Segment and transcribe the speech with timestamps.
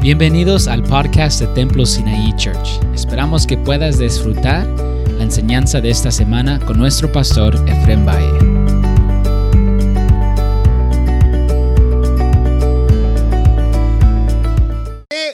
[0.00, 2.80] Bienvenidos al podcast de Templo Sinaí Church.
[2.94, 8.38] Esperamos que puedas disfrutar la enseñanza de esta semana con nuestro pastor Efrem Valle.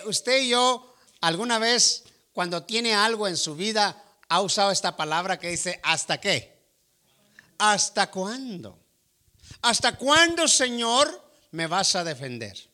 [0.07, 5.39] Usted y yo, alguna vez, cuando tiene algo en su vida, ha usado esta palabra
[5.39, 6.59] que dice, ¿hasta qué?
[7.59, 8.79] ¿Hasta cuándo?
[9.61, 11.07] ¿Hasta cuándo, Señor,
[11.51, 12.74] me vas a defender?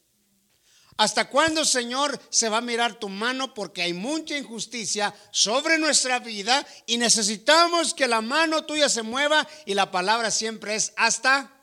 [1.01, 3.55] ¿Hasta cuándo, Señor, se va a mirar tu mano?
[3.55, 9.49] Porque hay mucha injusticia sobre nuestra vida y necesitamos que la mano tuya se mueva
[9.65, 11.59] y la palabra siempre es ¿hasta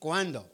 [0.00, 0.52] cuándo?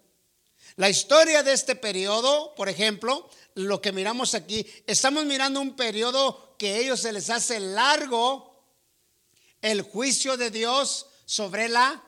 [0.76, 6.54] La historia de este periodo, por ejemplo, lo que miramos aquí, estamos mirando un periodo
[6.58, 8.62] que a ellos se les hace largo
[9.62, 12.04] el juicio de Dios sobre la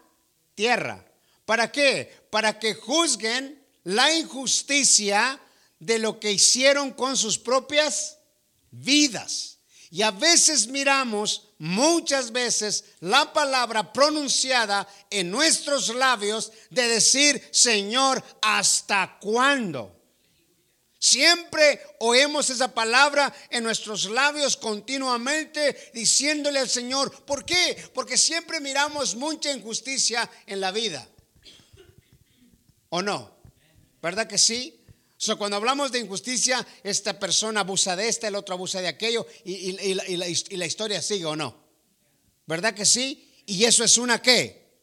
[0.54, 1.02] tierra.
[1.46, 2.26] ¿Para qué?
[2.28, 5.40] Para que juzguen la injusticia
[5.84, 8.18] de lo que hicieron con sus propias
[8.70, 9.58] vidas.
[9.90, 18.24] Y a veces miramos, muchas veces, la palabra pronunciada en nuestros labios de decir, Señor,
[18.42, 19.94] ¿hasta cuándo?
[20.98, 27.90] Siempre oímos esa palabra en nuestros labios continuamente diciéndole al Señor, ¿por qué?
[27.92, 31.06] Porque siempre miramos mucha injusticia en la vida.
[32.88, 33.36] ¿O no?
[34.00, 34.83] ¿Verdad que sí?
[35.24, 39.26] So, cuando hablamos de injusticia, esta persona abusa de esta, el otro abusa de aquello,
[39.42, 41.64] y, la, historia sigue o no.
[42.44, 43.32] ¿Verdad que sí?
[43.46, 44.82] Y eso es una qué?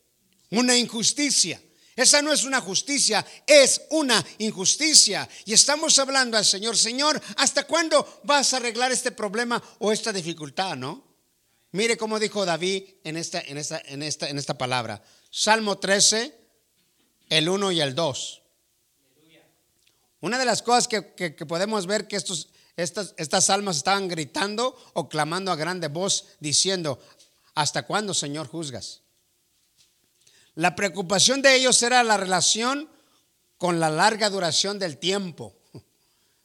[0.49, 1.61] Una injusticia.
[1.95, 5.29] Esa no es una justicia, es una injusticia.
[5.45, 10.11] Y estamos hablando al Señor, Señor, ¿hasta cuándo vas a arreglar este problema o esta
[10.11, 11.05] dificultad, no?
[11.73, 15.03] Mire cómo dijo David en esta, en esta, en esta, en esta palabra.
[15.29, 16.35] Salmo 13,
[17.29, 18.40] el 1 y el 2.
[20.21, 21.01] Una de las cosas que,
[21.47, 26.99] podemos ver que estos, estas, estas almas estaban gritando o clamando a grande voz diciendo,
[27.55, 29.01] ¿hasta cuándo, Señor, juzgas?
[30.55, 32.89] La preocupación de ellos era la relación
[33.57, 35.55] con la larga duración del tiempo.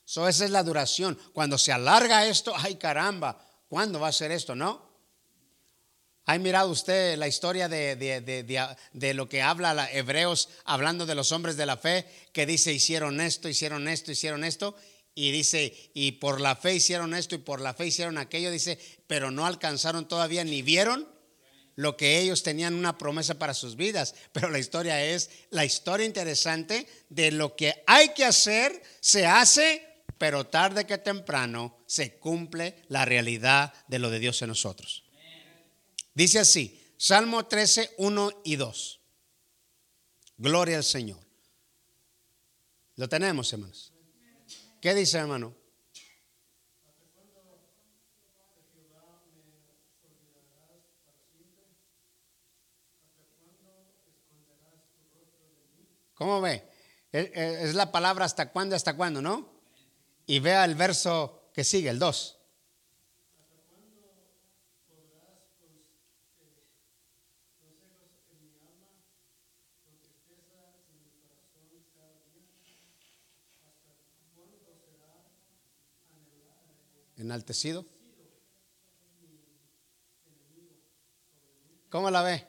[0.07, 1.19] esa es la duración.
[1.33, 4.55] Cuando se alarga esto, ay caramba, ¿cuándo va a ser esto?
[4.55, 4.86] ¿No?
[6.29, 11.67] ¿Ha mirado usted la historia de, lo que habla Hebreos hablando de los hombres de
[11.67, 12.05] la fe?
[12.33, 14.75] Que dice, hicieron esto, hicieron esto, hicieron esto.
[15.15, 18.51] Y dice, y por la fe hicieron esto y por la fe hicieron aquello.
[18.51, 18.77] Dice,
[19.07, 21.09] pero no alcanzaron todavía ni vieron
[21.77, 24.17] lo que ellos tenían una promesa para sus vidas.
[24.33, 30.03] Pero la historia es la historia interesante de lo que hay que hacer, se hace,
[30.19, 35.06] pero tarde que temprano se cumple la realidad de lo de Dios en nosotros.
[36.17, 39.01] Dice así, Salmo 13, 1 y 2.
[40.39, 41.21] Gloria al Señor.
[42.95, 43.93] Lo tenemos, hermanos.
[44.81, 45.55] ¿Qué dice, hermano?
[56.15, 56.67] ¿Cómo ve?
[57.13, 59.53] Es la palabra hasta cuándo, hasta cuándo, ¿no?
[60.25, 62.36] Y vea el verso que sigue, el 2.
[77.27, 77.85] Enaltecido.
[81.91, 82.47] ¿Cómo la ve?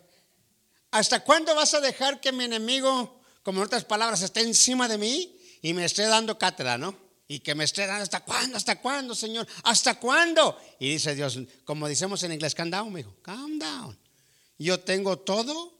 [0.92, 4.98] ¿Hasta cuándo vas a dejar que mi enemigo, como en otras palabras, esté encima de
[4.98, 6.98] mí y me esté dando cátedra, no?
[7.28, 8.58] Y que me esté dando, ¿hasta cuándo?
[8.58, 9.48] ¿Hasta cuándo, Señor?
[9.64, 10.58] ¿Hasta cuándo?
[10.80, 13.98] Y dice Dios, como decimos en inglés, calm down, hijo, calm down.
[14.58, 15.78] Yo tengo todo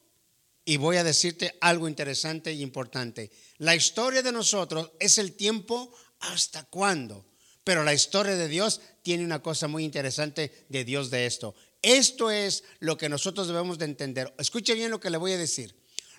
[0.66, 3.32] y voy a decirte algo interesante y importante.
[3.58, 7.26] La historia de nosotros es el tiempo hasta cuándo.
[7.68, 11.54] Pero la historia de Dios tiene una cosa muy interesante de Dios de esto.
[11.82, 14.34] Esto es lo que nosotros debemos de entender.
[14.38, 15.76] Escuche bien lo que le voy a decir.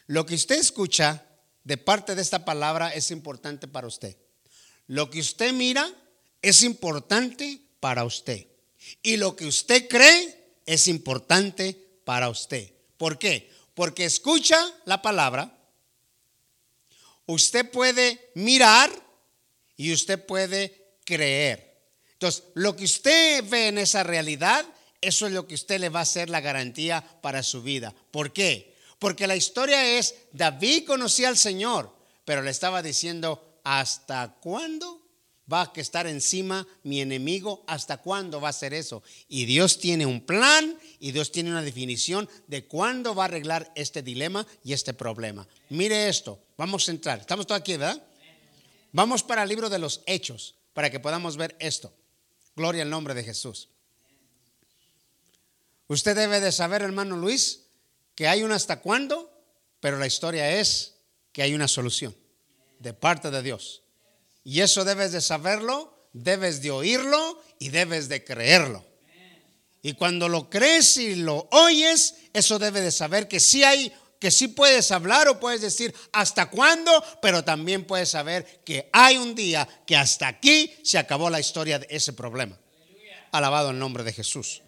[0.08, 1.24] Lo que usted escucha
[1.64, 4.18] de parte de esta palabra es importante para usted.
[4.88, 5.90] Lo que usted mira
[6.42, 8.46] es importante para usted.
[9.02, 12.74] Y lo que usted cree es importante para usted.
[12.98, 13.50] ¿Por qué?
[13.72, 15.58] Porque escucha la palabra,
[17.24, 18.90] usted puede mirar
[19.78, 20.77] y usted puede
[21.08, 21.74] creer.
[22.12, 24.66] Entonces, lo que usted ve en esa realidad,
[25.00, 27.94] eso es lo que usted le va a hacer la garantía para su vida.
[28.10, 28.74] ¿Por qué?
[28.98, 31.96] Porque la historia es, David conocía al Señor,
[32.26, 35.00] pero le estaba diciendo, ¿hasta cuándo
[35.50, 37.64] va a estar encima mi enemigo?
[37.66, 39.02] ¿Hasta cuándo va a ser eso?
[39.28, 43.72] Y Dios tiene un plan y Dios tiene una definición de cuándo va a arreglar
[43.76, 45.48] este dilema y este problema.
[45.70, 47.20] Mire esto, vamos a entrar.
[47.20, 48.02] Estamos todos aquí, ¿verdad?
[48.92, 51.92] Vamos para el libro de los Hechos para que podamos ver esto.
[52.54, 53.68] Gloria al nombre de Jesús.
[55.88, 57.64] Usted debe de saber, hermano Luis,
[58.14, 59.28] que hay un hasta cuándo,
[59.80, 60.94] pero la historia es
[61.32, 62.14] que hay una solución
[62.78, 63.82] de parte de Dios.
[64.44, 68.86] Y eso debes de saberlo, debes de oírlo y debes de creerlo.
[69.82, 74.30] Y cuando lo crees y lo oyes, eso debe de saber que sí hay, que
[74.30, 76.92] sí puedes hablar o puedes decir hasta cuándo,
[77.22, 81.78] pero también puedes saber que hay un día que hasta aquí se acabó la historia
[81.78, 82.58] de ese problema.
[83.30, 84.62] Alabado el nombre de Jesús.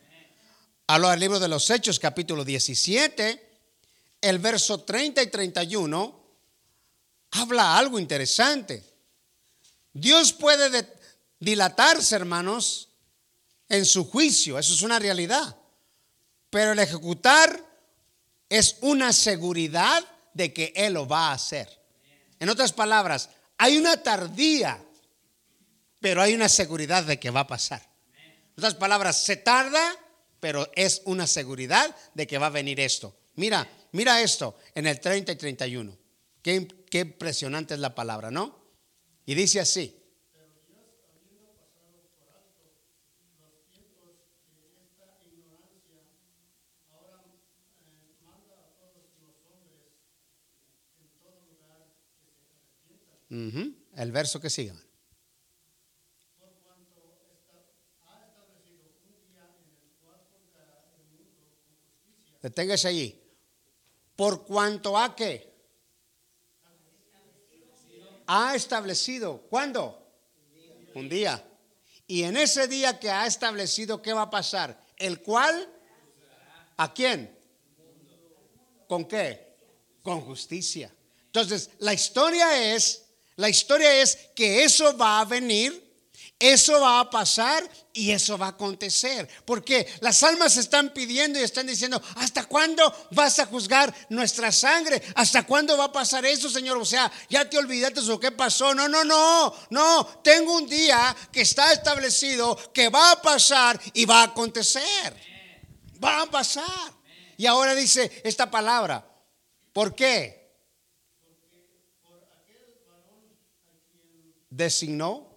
[0.86, 3.48] Hablo del libro de los Hechos, capítulo 17,
[4.20, 6.20] el verso 30 y 31,
[7.30, 8.84] habla algo interesante.
[9.92, 10.86] Dios puede
[11.38, 12.88] dilatarse, hermanos,
[13.68, 15.56] en su juicio, eso es una realidad.
[16.50, 17.69] Pero el ejecutar
[18.50, 20.04] es una seguridad
[20.34, 21.68] de que Él lo va a hacer.
[22.38, 24.82] En otras palabras, hay una tardía,
[26.00, 27.80] pero hay una seguridad de que va a pasar.
[28.12, 29.96] En otras palabras, se tarda,
[30.40, 33.16] pero es una seguridad de que va a venir esto.
[33.36, 35.96] Mira, mira esto en el 30 y 31.
[36.42, 38.58] Qué, qué impresionante es la palabra, ¿no?
[39.26, 39.99] Y dice así.
[53.30, 54.74] El verso que siga.
[62.42, 63.20] Deténgase allí.
[64.16, 65.48] Por cuanto a qué?
[68.26, 69.42] Ha establecido.
[69.42, 69.96] ¿Cuándo?
[70.94, 71.46] Un día.
[72.06, 74.82] Y en ese día que ha establecido, ¿qué va a pasar?
[74.96, 75.72] El cual,
[76.76, 77.38] ¿a quién?
[78.88, 79.54] ¿Con qué?
[80.02, 80.92] Con justicia.
[81.26, 83.09] Entonces, la historia es
[83.40, 85.82] la historia es que eso va a venir,
[86.38, 89.26] eso va a pasar y eso va a acontecer.
[89.46, 95.02] Porque las almas están pidiendo y están diciendo, ¿hasta cuándo vas a juzgar nuestra sangre?
[95.14, 96.76] ¿Hasta cuándo va a pasar eso, Señor?
[96.76, 98.74] O sea, ya te olvidaste de lo que pasó.
[98.74, 100.04] No, no, no, no.
[100.22, 105.16] Tengo un día que está establecido que va a pasar y va a acontecer.
[106.04, 106.92] Va a pasar.
[107.38, 109.02] Y ahora dice esta palabra.
[109.72, 110.39] ¿Por qué?
[114.50, 115.30] Designó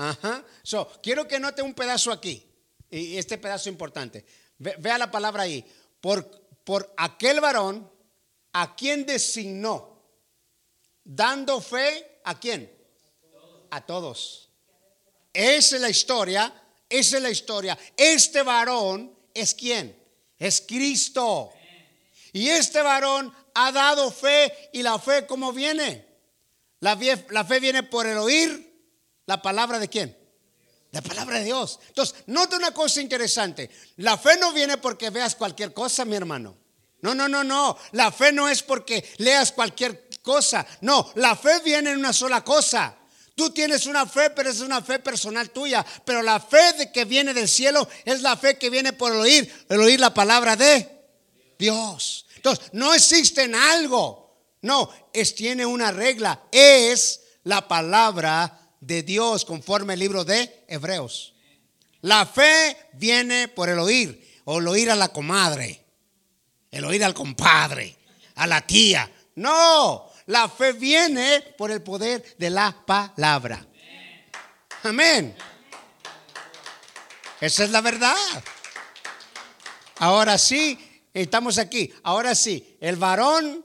[0.00, 0.42] Ajá.
[0.62, 2.42] So, quiero que note un pedazo aquí.
[2.90, 4.24] Y este pedazo importante.
[4.56, 5.62] vea la palabra ahí.
[6.00, 6.24] Por,
[6.64, 7.90] por aquel varón
[8.54, 10.00] a quien designó.
[11.04, 12.72] Dando fe a quién?
[13.70, 14.48] A todos.
[15.34, 16.50] Esa es la historia.
[16.88, 17.78] Esa es la historia.
[17.94, 20.02] Este varón es quién?
[20.38, 21.52] Es Cristo.
[22.32, 26.06] Y este varón ha dado fe y la fe, ¿cómo viene?
[26.80, 28.68] La fe, viene por el oír
[29.26, 30.16] la palabra de quién?
[30.92, 31.78] La palabra de Dios.
[31.88, 33.70] Entonces, nota una cosa interesante.
[33.96, 36.56] La fe no viene porque veas cualquier cosa, mi hermano.
[37.02, 37.76] No, no, no, no.
[37.92, 40.66] La fe no es porque leas cualquier cosa.
[40.80, 42.96] No, la fe viene en una sola cosa.
[43.34, 45.84] Tú tienes una fe, pero es una fe personal tuya.
[46.04, 49.20] Pero la fe de que viene del cielo es la fe que viene por el
[49.20, 50.99] oír, el oír la palabra de
[51.60, 52.26] Dios.
[52.34, 54.48] Entonces, no existe en algo.
[54.62, 56.42] No, es, tiene una regla.
[56.50, 61.34] Es la palabra de Dios conforme el libro de Hebreos.
[62.00, 65.84] La fe viene por el oír, o el oír a la comadre,
[66.70, 67.96] el oír al compadre,
[68.36, 69.10] a la tía.
[69.34, 73.66] No, la fe viene por el poder de la palabra.
[74.82, 75.36] Amén.
[77.38, 78.16] Esa es la verdad.
[79.98, 81.92] Ahora sí, Estamos aquí.
[82.02, 83.64] Ahora sí, el varón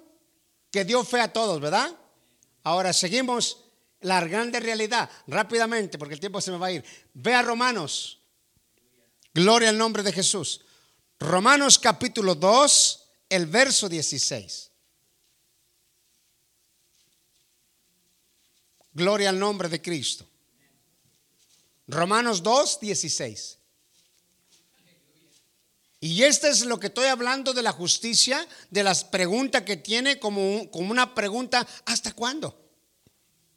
[0.71, 1.95] que dio fe a todos, ¿verdad?
[2.63, 3.65] Ahora seguimos
[4.01, 6.83] la grande realidad rápidamente, porque el tiempo se me va a ir.
[7.13, 8.19] Ve a Romanos.
[9.33, 10.61] Gloria al nombre de Jesús.
[11.19, 14.71] Romanos capítulo 2, el verso 16.
[18.93, 20.25] Gloria al nombre de Cristo.
[21.87, 23.54] Romanos 2, 16.
[25.99, 30.19] Y este es lo que estoy hablando de la justicia, de las preguntas que tiene
[30.19, 32.61] como, como una pregunta, ¿hasta cuándo?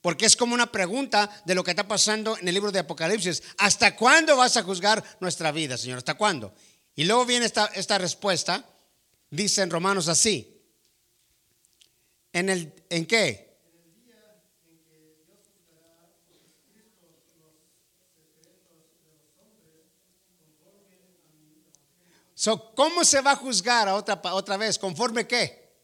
[0.00, 3.42] Porque es como una pregunta de lo que está pasando en el libro de Apocalipsis.
[3.58, 5.98] ¿Hasta cuándo vas a juzgar nuestra vida, Señor?
[5.98, 6.54] ¿Hasta cuándo?
[6.94, 8.64] Y luego viene esta, esta respuesta.
[9.30, 10.62] Dice en Romanos así.
[12.32, 13.47] ¿En, el, ¿En qué?
[22.38, 24.78] So, ¿Cómo se va a juzgar a otra, otra vez?
[24.78, 25.74] ¿Conforme qué?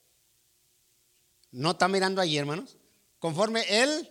[1.50, 2.76] ¿No está mirando ahí, hermanos?
[3.18, 4.08] Conforme el,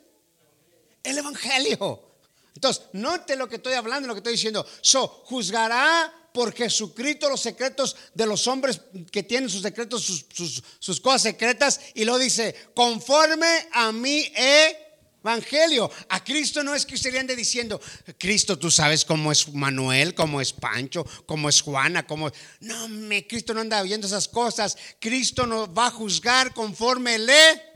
[1.03, 2.17] el Evangelio.
[2.53, 4.65] Entonces, note lo que estoy hablando, lo que estoy diciendo.
[4.81, 10.99] So, juzgará por Jesucristo los secretos de los hombres que tienen sus secretos, sus, sus
[10.99, 11.79] cosas secretas.
[11.93, 14.82] Y lo dice, conforme a mí he
[15.23, 15.89] Evangelio.
[16.09, 17.79] A Cristo no es que usted ande diciendo,
[18.17, 22.29] Cristo, tú sabes cómo es Manuel, cómo es Pancho, cómo es Juana, cómo...
[22.59, 24.77] No, me, Cristo no anda viendo esas cosas.
[24.99, 27.73] Cristo nos va a juzgar conforme le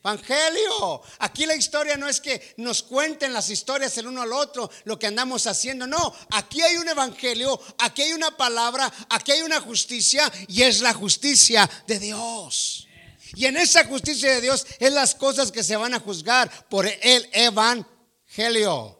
[0.00, 1.02] Evangelio.
[1.18, 4.98] Aquí la historia no es que nos cuenten las historias el uno al otro, lo
[4.98, 5.86] que andamos haciendo.
[5.86, 10.80] No, aquí hay un evangelio, aquí hay una palabra, aquí hay una justicia y es
[10.80, 12.87] la justicia de Dios.
[13.34, 16.86] Y en esa justicia de Dios es las cosas que se van a juzgar por
[16.86, 18.98] el evangelio.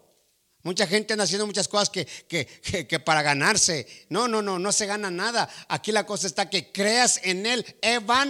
[0.62, 4.06] Mucha gente anda haciendo muchas cosas que, que, para ganarse.
[4.10, 5.48] No, no, no, no se gana nada.
[5.68, 8.20] Aquí la cosa está que creas en el evangelio.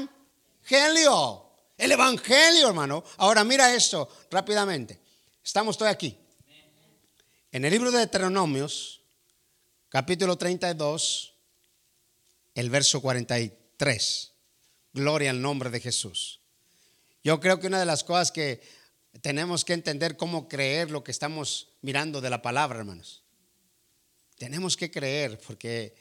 [1.77, 3.03] El evangelio, hermano.
[3.17, 5.01] Ahora mira esto rápidamente.
[5.43, 6.17] Estamos todos aquí.
[7.51, 9.01] En el libro de Deuteronomios,
[9.89, 11.35] capítulo 32,
[12.55, 14.33] el verso 43.
[14.99, 16.41] Gloria al nombre de Jesús.
[17.23, 18.61] Yo creo que una de las cosas que
[19.23, 23.23] tenemos que entender cómo creer lo que estamos mirando de la palabra, hermanos.
[24.39, 25.95] Tenemos que creer porque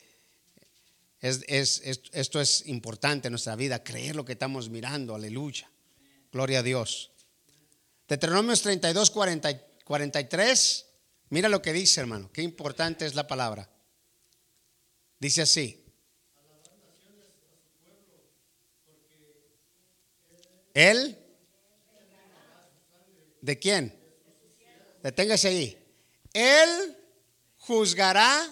[1.22, 5.70] esto es importante en nuestra vida, creer lo que estamos mirando, aleluya.
[6.32, 7.12] Gloria a Dios.
[8.08, 10.86] Deuteronomios 32, 43,
[11.30, 13.70] mira lo que dice, hermano, qué importante es la palabra.
[15.20, 15.84] Dice así,
[20.78, 21.18] Él.
[23.42, 24.00] ¿De quién?
[25.02, 25.78] Deténgase ahí.
[26.34, 26.96] Él
[27.58, 28.48] juzgará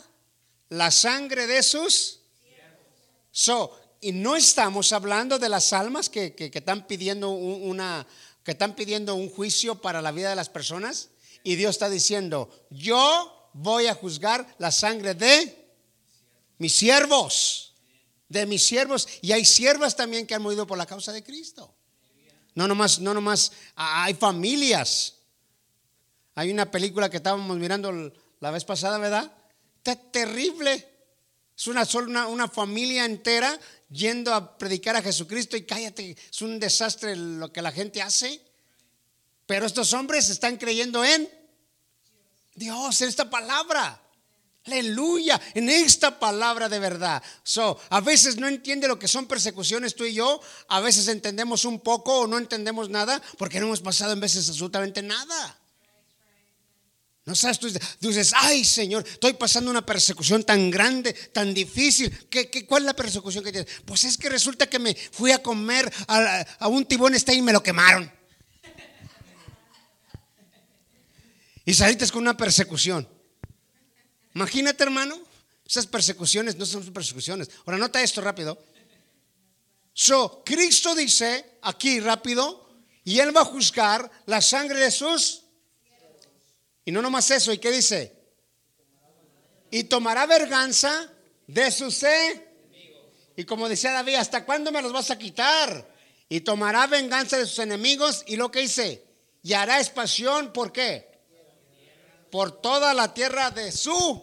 [0.70, 2.22] la sangre de sus.
[3.30, 8.08] So, y no estamos hablando de las almas que, que, están pidiendo una,
[8.44, 11.10] que están pidiendo un juicio para la vida de las personas.
[11.44, 15.70] Y Dios está diciendo, yo voy a juzgar la sangre de
[16.58, 17.76] mis siervos,
[18.30, 19.08] de mis siervos.
[19.22, 21.76] Y hay siervas también que han muerto por la causa de Cristo.
[22.56, 25.16] No nomás, no nomás, hay familias.
[26.36, 29.32] Hay una película que estábamos mirando la vez pasada, ¿verdad?
[29.78, 30.88] Está terrible.
[31.56, 33.58] Es una, una, una familia entera
[33.90, 38.42] yendo a predicar a Jesucristo y cállate, es un desastre lo que la gente hace.
[39.46, 41.30] Pero estos hombres están creyendo en
[42.56, 44.02] Dios, en esta palabra.
[44.66, 47.22] Aleluya, en esta palabra de verdad.
[47.44, 51.66] So, a veces no entiende lo que son persecuciones tú y yo, a veces entendemos
[51.66, 55.60] un poco o no entendemos nada porque no hemos pasado en veces absolutamente nada.
[57.26, 57.68] No sabes, tú,
[58.00, 62.28] dices, ay Señor, estoy pasando una persecución tan grande, tan difícil.
[62.28, 63.72] ¿Qué, qué, cuál es la persecución que tienes?
[63.86, 67.42] Pues es que resulta que me fui a comer a, a un tibón este y
[67.44, 68.12] me lo quemaron.
[71.66, 73.15] Y saliste con una persecución.
[74.36, 75.18] Imagínate, hermano,
[75.66, 77.50] esas persecuciones no son persecuciones.
[77.66, 78.62] Ahora, nota esto rápido.
[79.94, 82.70] So, Cristo dice aquí rápido,
[83.06, 85.44] y Él va a juzgar la sangre de sus.
[86.84, 88.14] Y no nomás eso, ¿y qué dice?
[89.72, 91.10] Y tomará verganza
[91.48, 92.04] de sus.
[93.38, 95.96] Y como decía David, ¿hasta cuándo me los vas a quitar?
[96.28, 98.24] Y tomará venganza de sus enemigos.
[98.28, 99.06] Y lo que dice,
[99.44, 101.15] y hará expansión, ¿por qué?
[102.36, 104.22] Por toda la tierra de su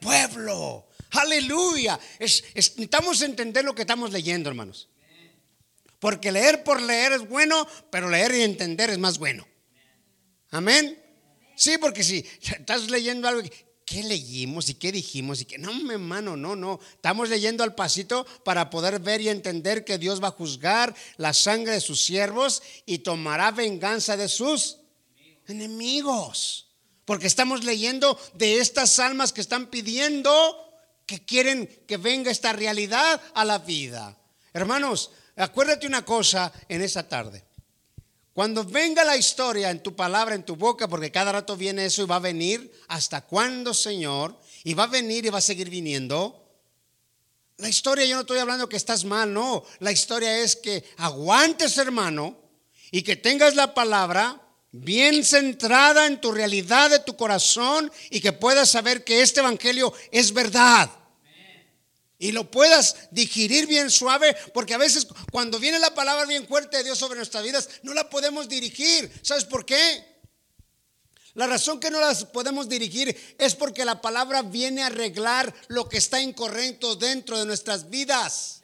[0.00, 0.88] pueblo.
[1.12, 1.96] Aleluya.
[2.18, 4.88] necesitamos entender lo que estamos leyendo, hermanos.
[6.00, 9.46] Porque leer por leer es bueno, pero leer y entender es más bueno.
[10.50, 11.00] Amén.
[11.54, 13.48] Sí, porque si estás leyendo algo,
[13.84, 15.40] ¿qué leímos y qué dijimos?
[15.40, 16.80] Y que no, hermano, no, no.
[16.94, 21.32] Estamos leyendo al pasito para poder ver y entender que Dios va a juzgar la
[21.32, 24.78] sangre de sus siervos y tomará venganza de sus
[25.46, 26.66] enemigos.
[27.10, 30.30] Porque estamos leyendo de estas almas que están pidiendo
[31.06, 34.16] que quieren que venga esta realidad a la vida.
[34.52, 37.42] Hermanos, acuérdate una cosa en esa tarde.
[38.32, 42.02] Cuando venga la historia en tu palabra, en tu boca, porque cada rato viene eso
[42.02, 44.38] y va a venir, ¿hasta cuándo, Señor?
[44.62, 46.48] Y va a venir y va a seguir viniendo.
[47.56, 49.64] La historia, yo no estoy hablando que estás mal, no.
[49.80, 52.38] La historia es que aguantes, hermano,
[52.92, 54.40] y que tengas la palabra
[54.72, 59.92] bien centrada en tu realidad de tu corazón y que puedas saber que este Evangelio
[60.10, 60.90] es verdad.
[62.18, 66.76] Y lo puedas digerir bien suave, porque a veces cuando viene la palabra bien fuerte
[66.76, 69.10] de Dios sobre nuestras vidas, no la podemos dirigir.
[69.22, 70.04] ¿Sabes por qué?
[71.34, 75.88] La razón que no las podemos dirigir es porque la palabra viene a arreglar lo
[75.88, 78.59] que está incorrecto dentro de nuestras vidas.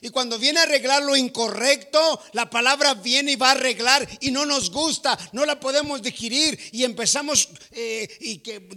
[0.00, 4.30] Y cuando viene a arreglar lo incorrecto, la palabra viene y va a arreglar y
[4.30, 8.68] no nos gusta, no la podemos digerir y empezamos eh, y que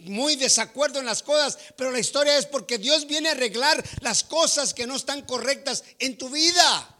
[0.00, 1.58] muy desacuerdo en las cosas.
[1.76, 5.84] Pero la historia es porque Dios viene a arreglar las cosas que no están correctas
[5.98, 6.90] en tu vida.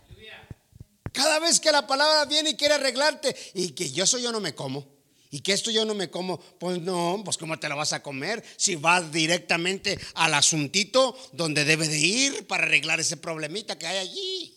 [1.13, 4.41] Cada vez que la palabra viene y quiere arreglarte y que yo soy yo no
[4.41, 4.94] me como.
[5.35, 8.05] Y que esto yo no me como, pues no, pues cómo te lo vas a
[8.05, 13.89] comer si vas directamente al asuntito donde debe de ir para arreglar ese problemita que
[13.89, 14.57] hay allí.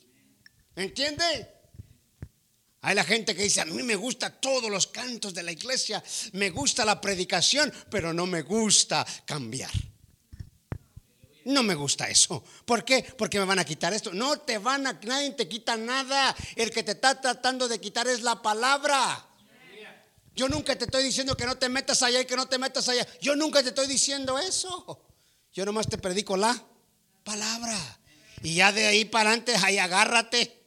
[0.75, 1.51] ¿Entiende?
[2.81, 6.03] Hay la gente que dice, a mí me gusta todos los cantos de la iglesia,
[6.33, 9.71] me gusta la predicación, pero no me gusta cambiar.
[11.45, 12.43] No me gusta eso.
[12.65, 13.03] ¿Por qué?
[13.17, 14.13] Porque me van a quitar esto.
[14.13, 16.35] No te van a, nadie te quita nada.
[16.55, 19.26] El que te está tratando de quitar es la palabra.
[20.37, 22.87] Yo nunca te estoy diciendo que no te metas allá y que no te metas
[22.87, 23.07] allá.
[23.19, 25.03] Yo nunca te estoy diciendo eso.
[25.51, 26.63] Yo nomás te predico la
[27.23, 27.75] palabra.
[28.43, 30.61] Y ya de ahí para adelante, ahí agárrate.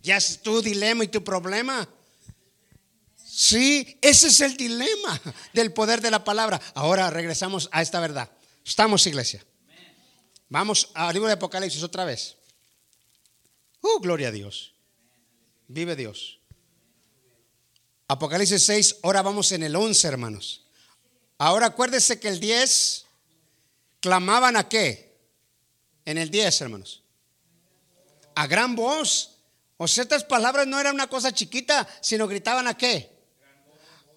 [0.00, 1.86] Ya es tu dilema y tu problema.
[3.22, 5.20] Sí, ese es el dilema
[5.52, 6.58] del poder de la palabra.
[6.74, 8.30] Ahora regresamos a esta verdad.
[8.64, 9.44] Estamos, iglesia.
[10.48, 12.38] Vamos al libro de Apocalipsis otra vez.
[13.82, 14.72] Uh, gloria a Dios.
[15.68, 16.41] Vive Dios.
[18.12, 20.66] Apocalipsis 6, ahora vamos en el 11, hermanos.
[21.38, 23.06] Ahora acuérdese que el 10
[24.00, 25.16] clamaban a qué?
[26.04, 27.02] En el 10, hermanos.
[28.34, 29.38] A gran voz.
[29.78, 33.10] O sea, estas palabras no eran una cosa chiquita, sino gritaban a qué?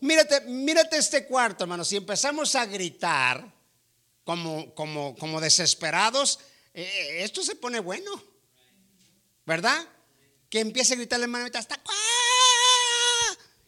[0.02, 1.88] Mírate, mírate este cuarto, hermanos.
[1.88, 3.50] Si empezamos a gritar
[4.26, 6.40] como, como, como desesperados,
[6.74, 8.12] eh, esto se pone bueno.
[9.46, 9.88] ¿Verdad?
[10.50, 12.04] Que empiece a gritar hermano, hasta cuándo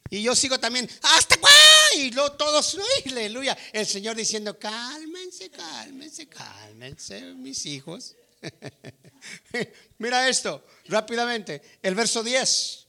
[0.09, 1.57] y yo sigo también, hasta cuándo.
[1.95, 3.57] Y luego todos, aleluya.
[3.73, 8.15] El Señor diciendo, cálmense, cálmense, cálmense, mis hijos.
[9.97, 11.61] Mira esto, rápidamente.
[11.81, 12.87] El verso 10.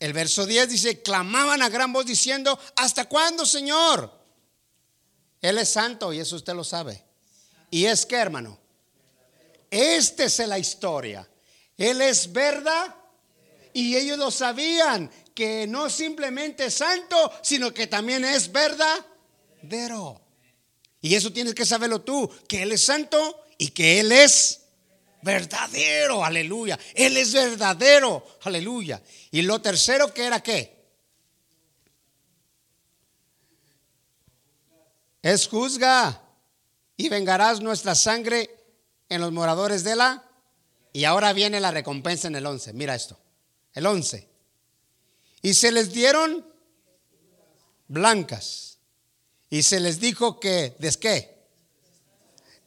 [0.00, 4.16] El verso 10 dice, clamaban a gran voz diciendo, ¿hasta cuándo, Señor?
[5.40, 7.04] Él es santo y eso usted lo sabe.
[7.70, 8.58] ¿Y es que, hermano?
[9.70, 11.28] Esta es la historia.
[11.76, 12.94] Él es verdad
[13.78, 20.20] y ellos lo sabían que no simplemente es santo, sino que también es verdadero.
[21.00, 24.62] Y eso tienes que saberlo tú, que Él es santo y que Él es
[25.22, 26.76] verdadero, aleluya.
[26.92, 29.00] Él es verdadero, aleluya.
[29.30, 30.76] Y lo tercero que era qué?
[35.22, 36.20] Es juzga
[36.96, 38.50] y vengarás nuestra sangre
[39.08, 40.24] en los moradores de la...
[40.92, 42.72] Y ahora viene la recompensa en el 11.
[42.72, 43.16] Mira esto.
[43.74, 44.28] El 11.
[45.42, 46.46] Y se les dieron
[47.86, 48.78] blancas.
[49.50, 51.38] Y se les dijo que, ¿des qué?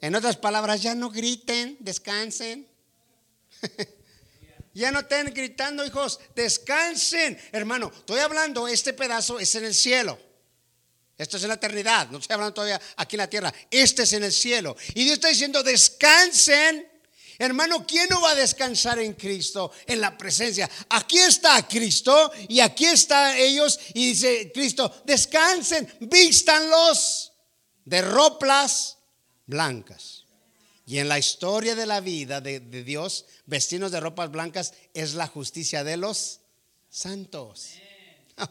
[0.01, 2.67] En otras palabras, ya no griten, descansen.
[4.73, 7.39] ya no estén gritando, hijos, descansen.
[7.51, 10.17] Hermano, estoy hablando, este pedazo es en el cielo.
[11.17, 13.53] Esto es en la eternidad, no estoy hablando todavía aquí en la tierra.
[13.69, 14.75] Este es en el cielo.
[14.95, 16.90] Y Dios está diciendo, descansen
[17.41, 20.69] Hermano, ¿quién no va a descansar en Cristo, en la presencia?
[20.89, 27.33] Aquí está Cristo y aquí están ellos y dice Cristo, descansen, vístanlos
[27.83, 28.99] de ropas
[29.47, 30.25] blancas.
[30.85, 35.25] Y en la historia de la vida de, Dios, vestidos de ropas blancas es la
[35.25, 36.41] justicia de los
[36.91, 37.71] santos.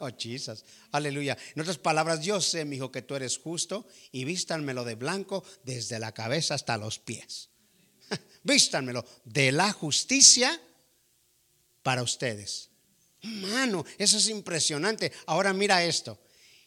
[0.01, 0.65] Oh, Jesus.
[0.91, 1.39] Aleluya.
[1.55, 5.45] En otras palabras, yo sé, mi hijo, que tú eres justo y vístanmelo de blanco
[5.65, 7.50] desde la cabeza hasta los pies
[8.43, 10.61] vístanmelo, de la justicia
[11.83, 12.71] para ustedes.
[13.23, 15.13] Mano, eso es impresionante.
[15.27, 16.19] Ahora mira esto.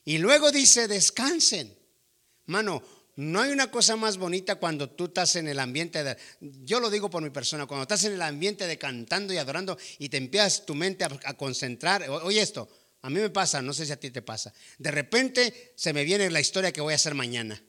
[0.05, 1.75] Y luego dice, descansen.
[2.45, 2.83] Mano,
[3.15, 6.89] no hay una cosa más bonita cuando tú estás en el ambiente de, yo lo
[6.89, 10.17] digo por mi persona, cuando estás en el ambiente de cantando y adorando y te
[10.17, 12.07] empiezas tu mente a, a concentrar.
[12.09, 12.69] Oye esto,
[13.01, 14.53] a mí me pasa, no sé si a ti te pasa.
[14.77, 17.61] De repente se me viene la historia que voy a hacer mañana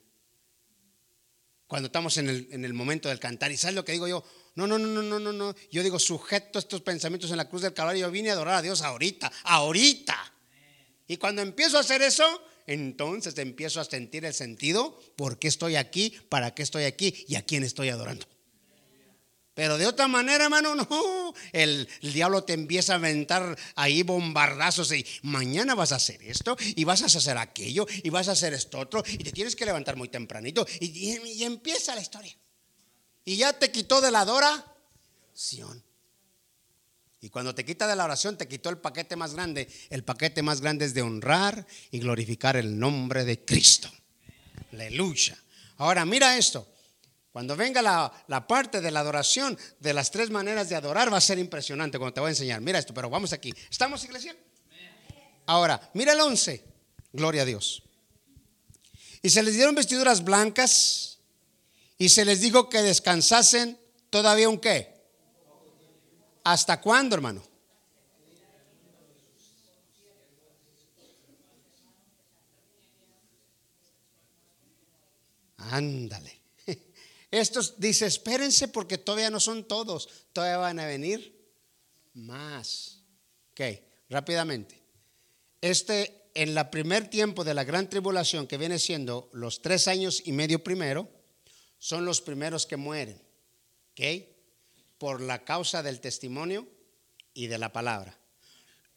[1.67, 3.51] cuando estamos en el, en el momento del cantar.
[3.51, 4.23] ¿Y sabes lo que digo yo?
[4.55, 5.55] No, no, no, no, no, no, no.
[5.71, 8.07] Yo digo, sujeto estos pensamientos en la cruz del Calvario.
[8.07, 10.33] Yo vine a adorar a Dios ahorita, ahorita.
[11.07, 12.25] Y cuando empiezo a hacer eso,
[12.67, 14.99] entonces empiezo a sentir el sentido.
[15.15, 16.15] ¿Por qué estoy aquí?
[16.29, 17.25] ¿Para qué estoy aquí?
[17.27, 18.25] ¿Y a quién estoy adorando?
[19.55, 21.33] Pero de otra manera, hermano, no.
[21.53, 26.83] El, diablo te empieza a aventar ahí bombardazos y mañana vas a hacer esto y
[26.83, 29.95] vas a hacer aquello y vas a hacer esto otro y te tienes que levantar
[29.95, 32.35] muy tempranito y, y empieza la historia.
[33.23, 35.83] Y ya te quitó de la adoración.
[37.21, 39.69] Y cuando te quita de la oración, te quitó el paquete más grande.
[39.89, 43.89] El paquete más grande es de honrar y glorificar el nombre de Cristo.
[44.73, 45.35] Aleluya.
[45.77, 46.74] Ahora mira esto.
[47.35, 51.21] Cuando venga la, parte de la adoración, de las tres maneras de adorar, va a
[51.21, 52.61] ser impresionante cuando te voy a enseñar.
[52.61, 53.53] Mira esto, pero vamos aquí.
[53.69, 54.33] ¿Estamos, iglesia?
[55.45, 56.63] Ahora, mira el 11.
[57.11, 57.83] Gloria a Dios.
[59.21, 61.19] Y se les dieron vestiduras blancas
[61.97, 63.77] y se les dijo que descansasen
[64.09, 64.95] todavía un qué.
[66.45, 67.45] ¿Hasta cuándo, hermano?
[75.57, 76.34] Ándale.
[77.35, 81.35] Estos dice, espérense porque todavía no son todos, todavía van a venir
[82.13, 83.01] más.
[83.51, 83.61] Ok,
[84.09, 84.81] rápidamente.
[85.59, 90.21] Este, en la primer tiempo de la gran tribulación, que viene siendo los tres años
[90.23, 91.09] y medio primero,
[91.77, 93.21] son los primeros que mueren.
[93.91, 94.29] ¿Ok?
[94.97, 96.65] Por la causa del testimonio
[97.33, 98.17] y de la palabra.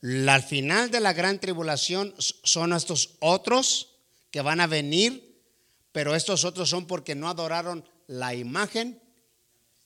[0.00, 3.96] Al final de la gran tribulación son estos otros
[4.30, 5.42] que van a venir,
[5.90, 9.00] pero estos otros son porque no adoraron la imagen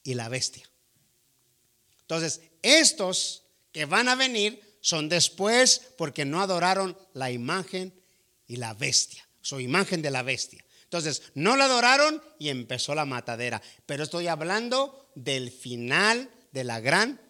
[0.03, 0.69] y la bestia.
[2.01, 7.95] Entonces, estos que van a venir son después porque no adoraron la imagen
[8.47, 10.65] y la bestia, su imagen de la bestia.
[10.85, 13.63] Entonces, no la adoraron y empezó la matadera.
[13.87, 17.21] Pero estoy hablando del final de la gran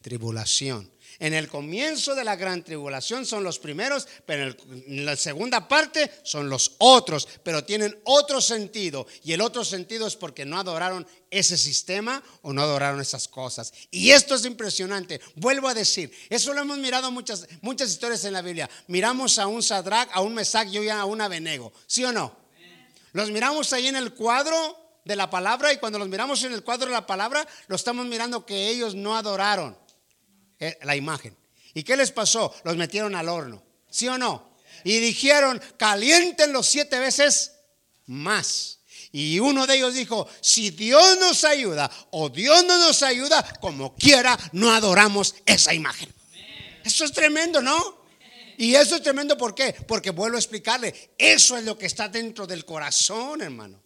[0.00, 0.90] tribulación.
[1.18, 6.10] En el comienzo de la gran tribulación son los primeros, pero en la segunda parte
[6.22, 9.06] son los otros, pero tienen otro sentido.
[9.24, 13.72] Y el otro sentido es porque no adoraron ese sistema o no adoraron esas cosas.
[13.90, 15.20] Y esto es impresionante.
[15.34, 18.70] Vuelvo a decir, eso lo hemos mirado muchas, muchas historias en la Biblia.
[18.86, 21.72] Miramos a un Sadrach, a un Mesach y a un Abenego.
[21.86, 22.36] ¿Sí o no?
[23.12, 26.62] Los miramos ahí en el cuadro de la palabra y cuando los miramos en el
[26.62, 29.76] cuadro de la palabra, lo estamos mirando que ellos no adoraron.
[30.60, 31.36] Eh, la imagen.
[31.74, 32.54] ¿Y qué les pasó?
[32.64, 33.62] Los metieron al horno.
[33.90, 34.56] ¿Sí o no?
[34.84, 37.52] Y dijeron, calienten los siete veces
[38.06, 38.80] más.
[39.12, 43.94] Y uno de ellos dijo, si Dios nos ayuda o Dios no nos ayuda, como
[43.94, 46.12] quiera, no adoramos esa imagen.
[46.84, 48.06] Eso es tremendo, ¿no?
[48.58, 49.72] Y eso es tremendo, ¿por qué?
[49.72, 53.80] Porque vuelvo a explicarle, eso es lo que está dentro del corazón, hermano.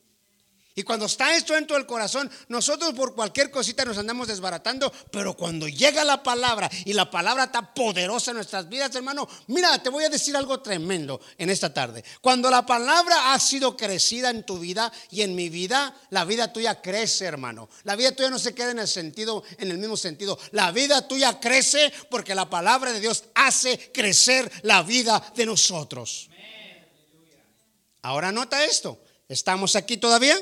[0.74, 5.36] Y cuando está esto dentro del corazón, nosotros por cualquier cosita nos andamos desbaratando, pero
[5.36, 9.90] cuando llega la palabra y la palabra está poderosa en nuestras vidas, hermano, mira, te
[9.90, 12.02] voy a decir algo tremendo en esta tarde.
[12.22, 16.52] Cuando la palabra ha sido crecida en tu vida y en mi vida, la vida
[16.52, 17.68] tuya crece, hermano.
[17.84, 20.38] La vida tuya no se queda en el sentido, en el mismo sentido.
[20.52, 26.30] La vida tuya crece porque la palabra de Dios hace crecer la vida de nosotros.
[28.00, 28.98] Ahora nota esto.
[29.28, 30.36] ¿Estamos aquí todavía?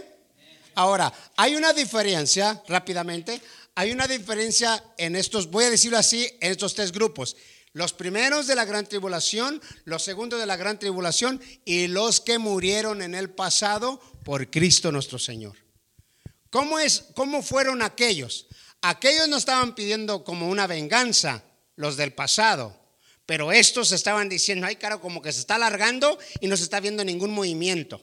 [0.74, 3.40] Ahora, hay una diferencia, rápidamente,
[3.74, 7.36] hay una diferencia en estos, voy a decirlo así, en estos tres grupos.
[7.72, 12.38] Los primeros de la gran tribulación, los segundos de la gran tribulación y los que
[12.38, 15.56] murieron en el pasado por Cristo nuestro Señor.
[16.50, 18.48] ¿Cómo, es, cómo fueron aquellos?
[18.82, 21.44] Aquellos no estaban pidiendo como una venganza,
[21.76, 22.76] los del pasado,
[23.24, 26.80] pero estos estaban diciendo, ay, caro, como que se está alargando y no se está
[26.80, 28.02] viendo ningún movimiento.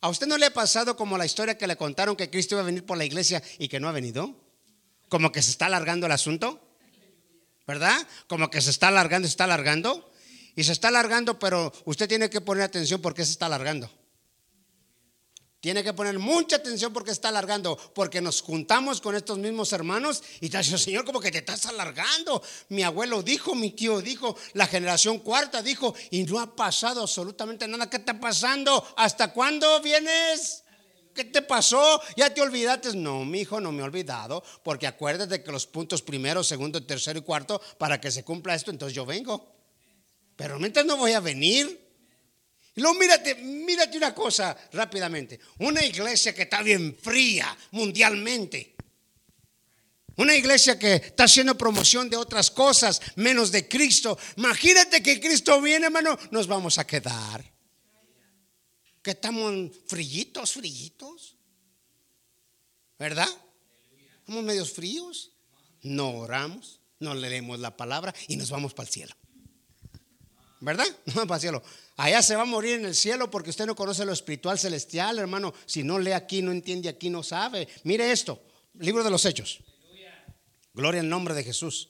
[0.00, 2.62] ¿A usted no le ha pasado como la historia que le contaron que Cristo iba
[2.62, 4.34] a venir por la iglesia y que no ha venido?
[5.08, 6.60] Como que se está alargando el asunto.
[7.66, 7.96] ¿Verdad?
[8.28, 10.12] Como que se está alargando, se está alargando.
[10.54, 13.90] Y se está alargando, pero usted tiene que poner atención porque se está alargando.
[15.66, 20.22] Tiene que poner mucha atención porque está alargando, porque nos juntamos con estos mismos hermanos
[20.40, 22.40] y te dice, Señor, como que te estás alargando.
[22.68, 27.66] Mi abuelo dijo, mi tío dijo, la generación cuarta dijo, y no ha pasado absolutamente
[27.66, 27.90] nada.
[27.90, 28.94] ¿Qué está pasando?
[28.96, 30.62] ¿Hasta cuándo vienes?
[31.12, 32.00] ¿Qué te pasó?
[32.16, 32.94] ¿Ya te olvidaste?
[32.94, 37.18] No, mi hijo, no me he olvidado, porque acuérdate que los puntos primero, segundo, tercero
[37.18, 39.52] y cuarto, para que se cumpla esto, entonces yo vengo.
[40.36, 41.85] Pero mientras no voy a venir,
[42.76, 45.40] luego mírate, mírate una cosa rápidamente.
[45.58, 48.76] Una iglesia que está bien fría mundialmente.
[50.16, 54.18] Una iglesia que está haciendo promoción de otras cosas, menos de Cristo.
[54.36, 57.44] Imagínate que Cristo viene, hermano, nos vamos a quedar.
[59.02, 61.36] Que estamos frillitos, frillitos.
[62.98, 63.28] ¿Verdad?
[64.20, 65.32] Estamos medios fríos.
[65.82, 69.14] No oramos, no leemos la palabra y nos vamos para el cielo.
[70.60, 70.86] ¿Verdad?
[71.14, 71.62] No para el cielo.
[71.96, 75.18] Allá se va a morir en el cielo porque usted no conoce lo espiritual celestial,
[75.18, 75.54] hermano.
[75.64, 77.66] Si no lee aquí, no entiende aquí, no sabe.
[77.84, 78.42] Mire esto,
[78.74, 79.60] libro de los Hechos.
[80.74, 81.88] Gloria al nombre de Jesús.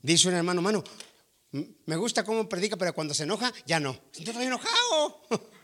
[0.00, 0.84] Dice un hermano, hermano,
[1.50, 3.98] me gusta cómo predica, pero cuando se enoja, ya no.
[4.12, 5.22] Estoy enojado.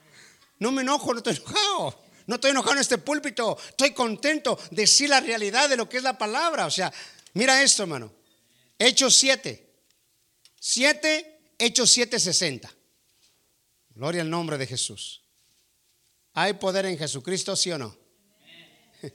[0.58, 2.04] No me enojo, no estoy enojado.
[2.28, 3.58] No estoy enojado en este púlpito.
[3.70, 6.66] Estoy contento de decir la realidad de lo que es la palabra.
[6.66, 6.92] O sea,
[7.34, 8.12] mira esto, hermano.
[8.78, 9.68] Hechos 7.
[10.60, 11.31] 7
[11.64, 12.68] Hechos 7:60.
[13.90, 15.22] Gloria al nombre de Jesús.
[16.32, 17.96] ¿Hay poder en Jesucristo, sí o no?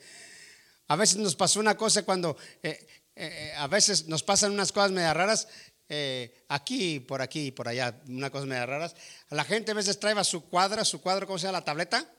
[0.88, 4.92] A veces nos pasó una cosa cuando, eh, eh, a veces nos pasan unas cosas
[4.92, 5.50] medio raras,
[5.90, 8.96] eh, aquí, por aquí por allá, unas cosas medio raras.
[9.30, 11.60] La gente a veces trae su cuadra, su cuadro, ¿cómo se llama?
[11.60, 12.10] La tableta.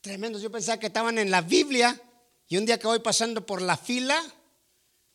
[0.00, 2.00] Tremendos, yo pensaba que estaban en la Biblia
[2.48, 4.18] y un día que voy pasando por la fila,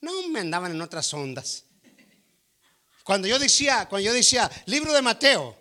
[0.01, 1.65] no me andaban en otras ondas.
[3.06, 5.56] Cuando yo decía, cuando yo decía, libro de Mateo,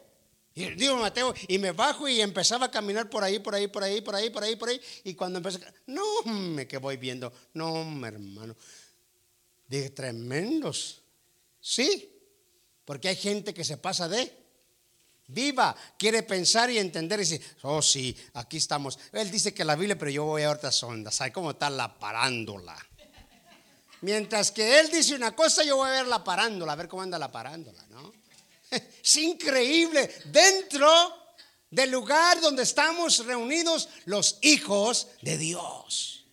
[0.55, 3.85] y digo Mateo, y me bajo y empezaba a caminar por ahí, por ahí, por
[3.85, 4.81] ahí, por ahí, por ahí, por ahí.
[5.05, 8.57] Y cuando empecé, no, me que voy viendo, no, hermano.
[9.69, 11.03] Dije, tremendos.
[11.61, 12.11] Sí,
[12.87, 14.33] porque hay gente que se pasa de
[15.27, 18.99] viva, quiere pensar y entender y dice, oh sí, aquí estamos.
[19.13, 21.17] Él dice que la Biblia, pero yo voy a otras ondas.
[21.17, 22.75] ¿Sabe cómo está la parándola?
[24.05, 27.01] Mientras que él dice una cosa, yo voy a ver la parándola, a ver cómo
[27.01, 28.13] anda la parándola, ¿no?
[29.03, 30.15] Es increíble.
[30.27, 30.87] Dentro
[31.71, 36.27] del lugar donde estamos reunidos los hijos de Dios.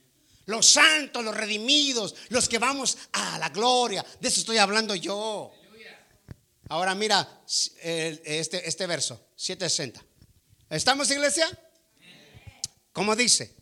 [0.48, 4.06] Los santos, los redimidos, los que vamos a la gloria.
[4.20, 5.54] De eso estoy hablando yo.
[6.68, 10.04] Ahora mira este, este verso, 760.
[10.72, 11.48] ¿Estamos, iglesia?
[12.92, 13.56] ¿Cómo dice?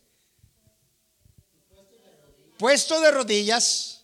[2.58, 3.99] Puesto de rodillas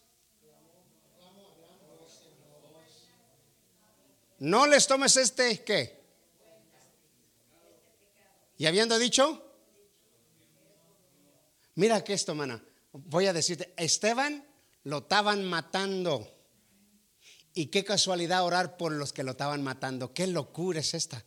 [4.40, 6.04] No les tomes este, ¿qué?
[8.58, 9.44] Y habiendo dicho,
[11.76, 14.46] mira que esto, mana, voy a decirte, Esteban
[14.84, 16.32] lo estaban matando.
[17.54, 20.14] Y qué casualidad orar por los que lo estaban matando.
[20.14, 21.24] Qué locura es esta.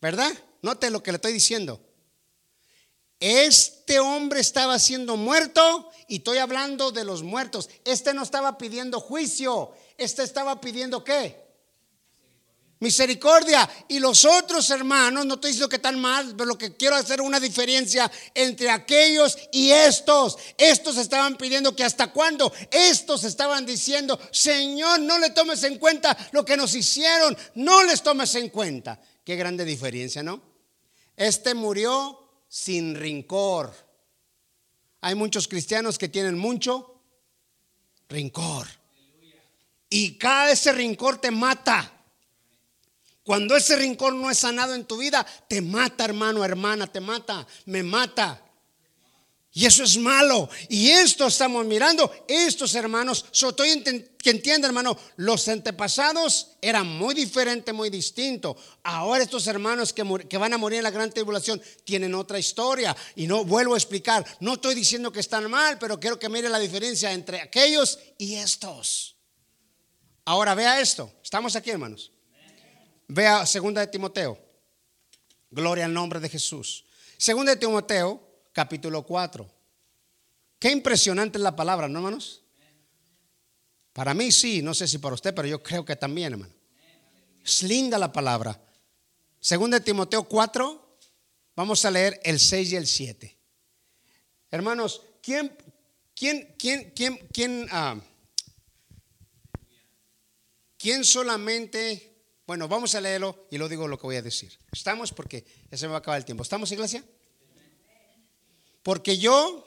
[0.00, 0.32] ¿Verdad?
[0.62, 1.80] Note lo que le estoy diciendo.
[3.18, 7.68] Este hombre estaba siendo muerto y estoy hablando de los muertos.
[7.84, 9.72] Este no estaba pidiendo juicio.
[9.96, 11.45] Este estaba pidiendo qué?
[12.78, 13.68] Misericordia.
[13.88, 17.20] Y los otros hermanos, no estoy diciendo que están mal, pero lo que quiero hacer
[17.20, 20.36] una diferencia entre aquellos y estos.
[20.58, 22.52] Estos estaban pidiendo que hasta cuándo.
[22.70, 27.36] Estos estaban diciendo, Señor, no le tomes en cuenta lo que nos hicieron.
[27.54, 29.00] No les tomes en cuenta.
[29.24, 30.42] Qué grande diferencia, ¿no?
[31.16, 33.72] Este murió sin rincor.
[35.00, 37.00] Hay muchos cristianos que tienen mucho
[38.08, 38.66] rincor.
[39.88, 41.95] Y cada ese rincor te mata.
[43.26, 47.44] Cuando ese rincón no es sanado en tu vida, te mata, hermano, hermana, te mata,
[47.64, 48.40] me mata.
[49.52, 50.48] Y eso es malo.
[50.68, 53.82] Y esto estamos mirando, estos hermanos, estoy
[54.16, 58.58] que entienda, hermano, los antepasados eran muy diferentes, muy distintos.
[58.84, 62.96] Ahora estos hermanos que, que, van a morir en la gran tribulación tienen otra historia.
[63.16, 66.48] Y no vuelvo a explicar, no estoy diciendo que están mal, pero quiero que mire
[66.48, 69.16] la diferencia entre aquellos y estos.
[70.24, 72.12] Ahora vea esto, estamos aquí, hermanos.
[73.08, 74.38] Vea segunda de Timoteo.
[75.50, 76.84] Gloria al nombre de Jesús.
[77.16, 78.20] Segunda de Timoteo,
[78.52, 79.48] capítulo 4.
[80.58, 82.42] Qué impresionante es la palabra, ¿no, hermanos?
[83.92, 86.52] Para mí sí, no sé si para usted, pero yo creo que también, hermano.
[87.44, 88.60] Es linda la palabra.
[89.40, 90.98] Segunda de Timoteo 4,
[91.54, 93.38] vamos a leer el 6 y el 7.
[94.50, 95.56] Hermanos, ¿quién,
[96.14, 98.00] quién, quién, quién, quién, ah,
[100.76, 102.15] quién solamente
[102.46, 104.56] bueno, vamos a leerlo y lo digo lo que voy a decir.
[104.70, 105.12] ¿Estamos?
[105.12, 106.42] Porque ya se me va a acabar el tiempo.
[106.42, 107.04] ¿Estamos, iglesia?
[108.82, 109.64] Porque yo...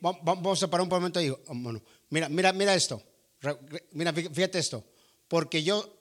[0.00, 1.34] Vamos a parar un momento ahí.
[1.48, 3.02] Bueno, mira, mira, mira esto.
[3.90, 4.84] Mira, fíjate esto.
[5.26, 5.92] Porque yo,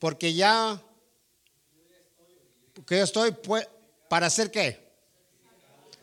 [0.00, 0.82] porque ya,
[2.84, 3.68] que yo estoy, pues,
[4.08, 4.81] ¿para hacer qué?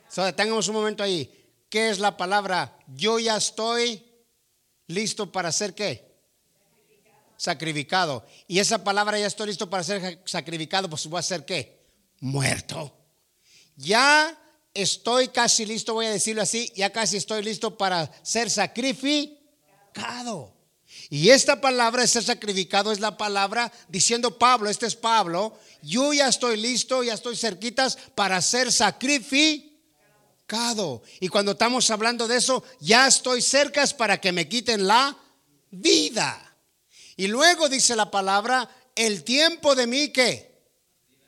[0.10, 1.32] So, un momento ahí.
[1.69, 2.78] ¿Qué es la palabra?
[2.88, 4.04] Yo ya estoy
[4.88, 6.10] listo para ser qué?
[7.38, 8.26] Sacrificado.
[8.48, 11.86] Y esa palabra ya estoy listo para ser sacrificado, pues voy a ser qué?
[12.22, 12.91] Muerto.
[13.76, 14.36] Ya
[14.74, 19.38] estoy casi listo, voy a decirlo así, ya casi estoy listo para ser sacrificado.
[21.12, 26.13] Y esta palabra de ser sacrificado es la palabra diciendo Pablo, este es Pablo, yo
[26.13, 29.68] ya estoy listo, ya estoy cerquitas para ser sacrificado
[31.20, 35.16] y cuando estamos hablando de eso, ya estoy cerca para que me quiten la
[35.70, 36.58] vida.
[37.16, 40.50] Y luego dice la palabra, el tiempo de mí que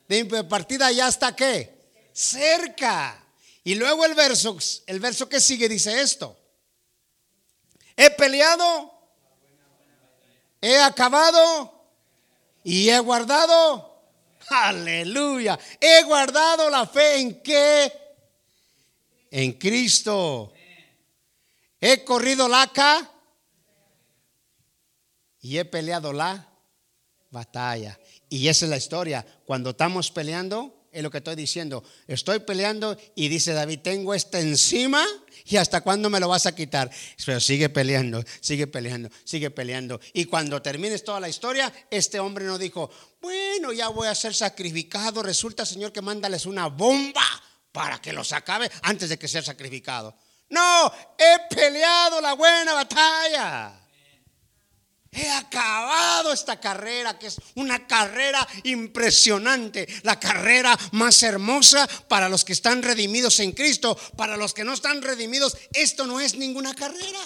[0.08, 2.10] de partida ya está qué?
[2.12, 3.24] Cerca.
[3.64, 6.36] Y luego el verso, el verso que sigue dice esto.
[7.96, 8.92] He peleado,
[10.60, 11.86] he acabado
[12.64, 14.02] y he guardado.
[14.48, 15.58] Aleluya.
[15.80, 18.01] He guardado la fe en que
[19.32, 20.52] en Cristo.
[21.80, 22.70] He corrido la
[25.40, 26.48] y he peleado la
[27.30, 27.98] batalla.
[28.28, 29.26] Y esa es la historia.
[29.44, 31.82] Cuando estamos peleando, es lo que estoy diciendo.
[32.06, 35.04] Estoy peleando y dice David, tengo este encima
[35.46, 36.90] y hasta cuándo me lo vas a quitar.
[37.24, 39.98] Pero sigue peleando, sigue peleando, sigue peleando.
[40.12, 42.90] Y cuando termines toda la historia, este hombre no dijo,
[43.20, 45.22] bueno, ya voy a ser sacrificado.
[45.22, 47.24] Resulta, Señor, que mándales una bomba
[47.72, 50.14] para que los acabe antes de que sea sacrificado.
[50.50, 53.78] No, he peleado la buena batalla.
[55.14, 62.44] He acabado esta carrera, que es una carrera impresionante, la carrera más hermosa para los
[62.44, 63.94] que están redimidos en Cristo.
[64.16, 67.18] Para los que no están redimidos, esto no es ninguna carrera.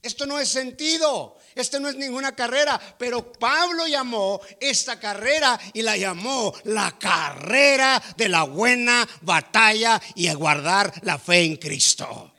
[0.00, 5.82] Esto no es sentido, esto no es ninguna carrera, pero Pablo llamó esta carrera y
[5.82, 12.32] la llamó la carrera de la buena batalla y a guardar la fe en Cristo.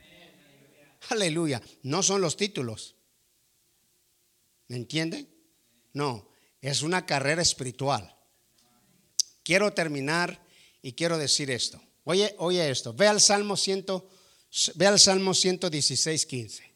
[1.10, 2.96] Aleluya, no son los títulos.
[4.68, 5.26] ¿Me entiende?
[5.92, 8.16] No, es una carrera espiritual.
[9.42, 10.40] Quiero terminar
[10.80, 11.82] y quiero decir esto.
[12.04, 12.94] Oye, oye esto.
[12.94, 13.86] Ve al Salmo 100,
[14.76, 16.69] ve al Salmo 116, 15.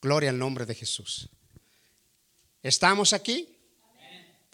[0.00, 1.28] Gloria al nombre de Jesús.
[2.62, 3.56] ¿Estamos aquí?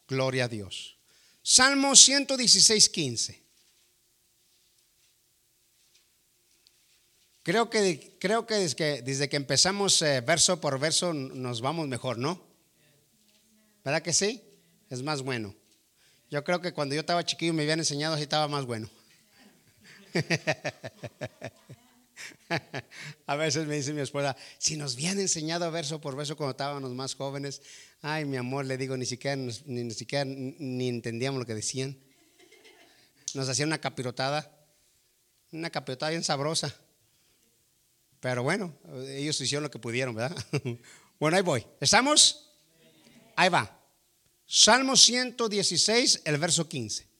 [0.09, 0.97] Gloria a Dios.
[1.43, 3.45] Salmo 116, 15.
[7.43, 12.43] Creo que, creo que desde que, empezamos eh, verso por verso nos vamos mejor, ¿no?
[13.85, 14.43] ¿Verdad que sí?
[14.89, 15.55] Es más bueno.
[16.31, 18.89] Yo creo que cuando yo estaba chiquillo me habían enseñado así estaba más bueno.
[23.27, 26.91] A veces me dice mi esposa, si nos habían enseñado verso por verso cuando estábamos
[26.93, 27.63] más jóvenes,
[28.03, 29.85] ay mi amor, le digo, ni siquiera, ni,
[30.25, 31.99] ni entendíamos lo que decían.
[33.35, 34.51] Nos hacían una capirotada,
[35.53, 36.75] una capirotada bien sabrosa.
[38.21, 38.75] Pero bueno,
[39.09, 40.37] ellos hicieron lo que pudieron, ¿verdad?
[41.17, 41.65] Bueno, ahí voy.
[41.81, 42.51] ¿Estamos?
[43.37, 43.81] Ahí va.
[44.47, 47.13] Salmo 116, el verso 15.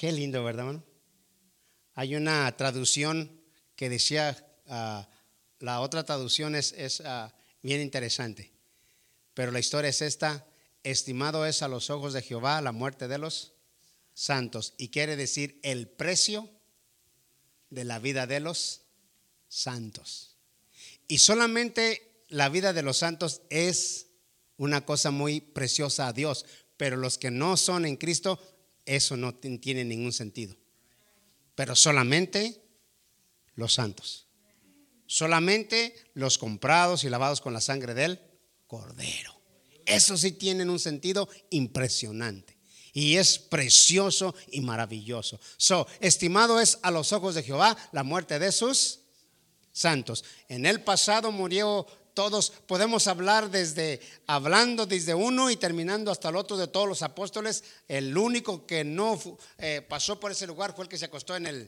[0.00, 0.84] Qué lindo, ¿verdad, hermano?
[1.92, 3.38] Hay una traducción
[3.76, 4.34] que decía,
[4.66, 5.06] ah,
[5.58, 8.50] la otra traducción es, ah, bien interesante,
[9.34, 10.46] pero la historia es esta,
[10.84, 13.52] estimado es a los ojos de Jehová la muerte de los
[14.14, 16.48] santos, y quiere decir el precio
[17.68, 18.80] de la vida de los
[19.48, 20.38] santos.
[21.08, 24.06] Y solamente la vida de los santos es
[24.56, 26.46] una cosa muy preciosa a Dios,
[26.78, 28.40] pero los que no son en Cristo,
[28.90, 30.56] eso no tiene ningún sentido.
[31.54, 32.60] Pero solamente
[33.54, 34.26] los santos.
[35.06, 38.20] Solamente los comprados y lavados con la sangre del
[38.66, 39.40] cordero.
[39.86, 42.58] Eso sí tienen un sentido impresionante.
[42.92, 45.40] Y es precioso y maravilloso.
[45.56, 49.02] So, estimado es a los ojos de Jehová la muerte de sus
[49.72, 50.24] santos.
[50.48, 51.86] En el pasado murió
[52.20, 57.00] todos, podemos hablar desde, hablando desde uno y terminando hasta el otro de todos los
[57.00, 57.64] apóstoles.
[57.88, 59.18] El único que no
[59.56, 61.66] eh, pasó por ese lugar fue el que se acostó en el,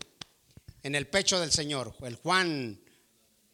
[0.82, 2.78] en el pecho del Señor, el Juan,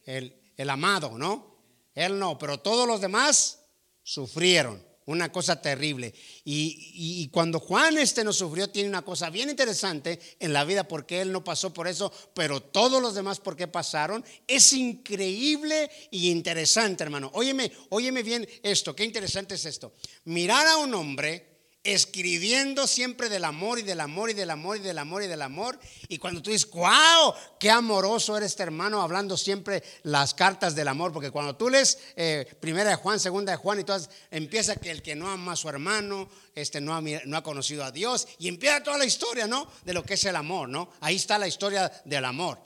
[0.03, 1.55] el, el amado, ¿no?
[1.95, 3.59] Él no, pero todos los demás
[4.03, 6.13] sufrieron una cosa terrible.
[6.45, 11.21] Y, cuando Juan este no sufrió, tiene una cosa bien interesante en la vida, porque
[11.21, 14.23] él no pasó por eso, pero todos los demás, ¿por qué pasaron?
[14.47, 17.31] Es increíble y interesante, hermano.
[17.33, 19.93] Óyeme, óyeme bien esto, qué interesante es esto.
[20.25, 21.48] Mirar a un hombre
[21.83, 25.41] escribiendo siempre del amor y del amor y del amor y del amor y del
[25.41, 25.79] amor.
[26.09, 30.89] Y cuando tú dices, wow, qué amoroso eres este hermano, hablando siempre las cartas del
[30.89, 34.75] amor, porque cuando tú lees eh, primera de Juan, segunda de Juan y todas, empieza
[34.75, 37.91] que el que no ama a su hermano, este no ha, no ha conocido a
[37.91, 39.67] Dios, y empieza toda la historia, ¿no?
[39.85, 40.89] De lo que es el amor, ¿no?
[40.99, 42.59] Ahí está la historia del amor.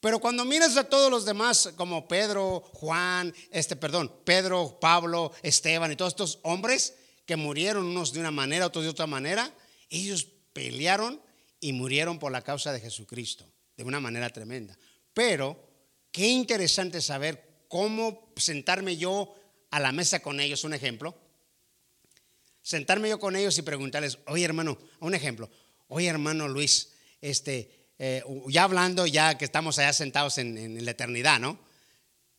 [0.00, 5.92] Pero cuando miras a todos los demás, como Pedro, Juan, este, perdón, Pedro, Pablo, Esteban
[5.92, 6.94] y todos estos hombres,
[7.26, 9.52] que murieron unos de una manera, otros de otra manera,
[9.90, 11.20] ellos pelearon
[11.60, 13.46] y murieron por la causa de Jesucristo,
[13.76, 14.76] de una manera tremenda.
[15.12, 15.58] Pero
[16.10, 19.34] qué interesante saber cómo sentarme yo
[19.70, 21.16] a la mesa con ellos, un ejemplo.
[22.62, 25.50] Sentarme yo con ellos y preguntarles, oye hermano, un ejemplo,
[25.88, 31.40] oye hermano Luis, este, eh, ya hablando, ya que estamos allá sentados en, la eternidad,
[31.40, 31.58] ¿no?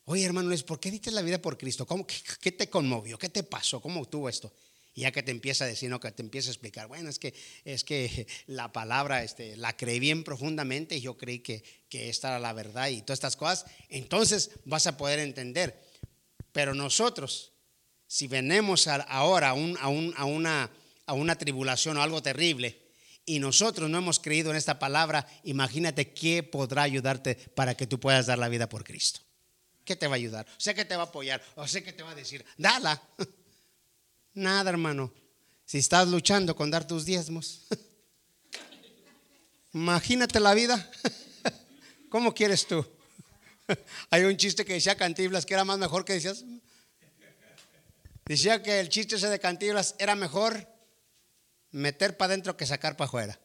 [0.05, 1.85] Oye hermano Luis, ¿por qué diste la vida por Cristo?
[1.85, 3.17] ¿Cómo, qué, ¿Qué te conmovió?
[3.17, 3.81] ¿Qué te pasó?
[3.81, 4.53] ¿Cómo tuvo esto?
[4.95, 7.19] Y ya que te empieza a decir, no, que te empieza a explicar, bueno, es
[7.19, 7.33] que,
[7.65, 12.29] es que la palabra este, la creí bien profundamente y yo creí que, que esta
[12.29, 15.77] era la verdad y todas estas cosas, entonces vas a poder entender.
[16.53, 17.51] Pero nosotros,
[18.07, 20.71] si venimos ahora a, un, a, una,
[21.05, 22.81] a una tribulación o algo terrible,
[23.25, 27.99] y nosotros no hemos creído en esta palabra, imagínate qué podrá ayudarte para que tú
[27.99, 29.19] puedas dar la vida por Cristo.
[29.83, 30.45] ¿Qué te va a ayudar?
[30.57, 33.01] Sé que te va a apoyar, o sé que te va a decir, dala.
[34.35, 35.13] Nada, hermano.
[35.65, 37.61] Si estás luchando con dar tus diezmos,
[39.73, 40.91] imagínate la vida.
[42.09, 42.85] ¿Cómo quieres tú?
[44.11, 46.43] Hay un chiste que decía Cantiblas que era más mejor que decías.
[48.25, 50.67] Decía que el chiste ese de Cantiblas era mejor
[51.71, 53.39] meter para adentro que sacar para afuera.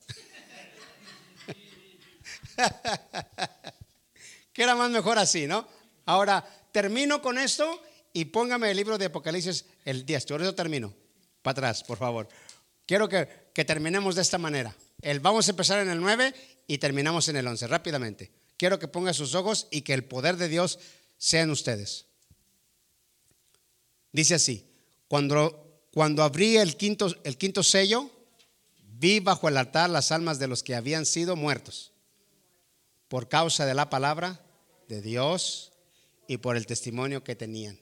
[4.52, 5.68] que era más mejor así, ¿no?
[6.04, 7.80] Ahora, termino con esto
[8.12, 10.26] y póngame el libro de Apocalipsis el 10.
[10.26, 10.94] Por eso termino.
[11.42, 12.28] Para atrás, por favor.
[12.86, 14.74] Quiero que, que terminemos de esta manera.
[15.02, 16.34] El, vamos a empezar en el 9
[16.66, 18.30] y terminamos en el 11, rápidamente.
[18.56, 20.78] Quiero que ponga sus ojos y que el poder de Dios
[21.16, 22.06] sea en ustedes.
[24.12, 24.66] Dice así,
[25.08, 28.10] cuando, cuando abrí el quinto, el quinto sello,
[28.82, 31.92] vi bajo el altar las almas de los que habían sido muertos
[33.08, 34.40] por causa de la palabra
[34.88, 35.72] de Dios
[36.28, 37.80] y por el testimonio que tenían.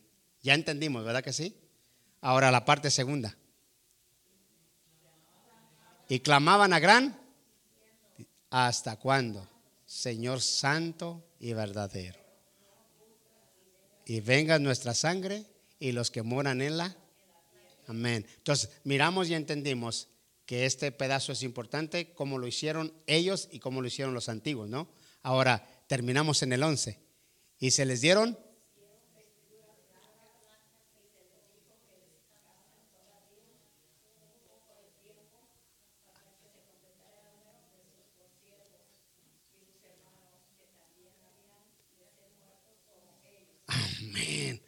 [0.49, 1.55] Ya entendimos, ¿verdad que sí?
[2.23, 3.37] Ahora la parte segunda.
[6.09, 7.21] Y clamaban a gran,
[8.49, 9.47] ¿hasta cuándo?
[9.85, 12.19] Señor santo y verdadero.
[14.07, 15.45] Y venga nuestra sangre
[15.79, 16.97] y los que moran en la.
[17.87, 18.25] Amén.
[18.39, 20.09] Entonces, miramos y entendimos
[20.47, 24.71] que este pedazo es importante, como lo hicieron ellos y como lo hicieron los antiguos,
[24.71, 24.89] ¿no?
[25.23, 26.99] Ahora, terminamos en el 11.
[27.59, 28.39] Y se les dieron
[43.69, 44.63] Amén.